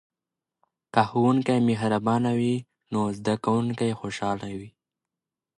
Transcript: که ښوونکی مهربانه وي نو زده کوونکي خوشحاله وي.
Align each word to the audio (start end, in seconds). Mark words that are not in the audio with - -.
که 0.93 1.01
ښوونکی 1.09 1.59
مهربانه 1.69 2.31
وي 2.39 2.55
نو 2.93 3.01
زده 3.17 3.33
کوونکي 3.45 3.91
خوشحاله 3.99 4.49
وي. 4.57 4.69